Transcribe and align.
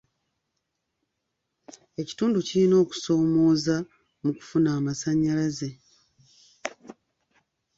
Ekitundu 2.01 2.37
kirina 2.47 2.75
okusoomooza 2.83 3.75
mu 4.23 4.31
kufuna 4.37 4.69
amasannyalaze 4.77 5.69